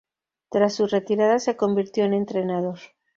[0.49, 2.79] Tras su retirada se convirtió en entrenador.